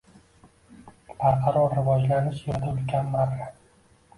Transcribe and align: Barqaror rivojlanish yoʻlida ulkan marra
Barqaror 1.17 1.77
rivojlanish 1.81 2.41
yoʻlida 2.49 2.73
ulkan 2.79 3.13
marra 3.19 3.53